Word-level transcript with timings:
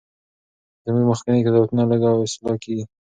زموږ 0.85 1.03
مخکني 1.11 1.41
قضاوتونه 1.45 1.83
لږ 1.91 2.01
او 2.09 2.17
اصلاح 2.27 2.57
کیږي. 2.63 2.83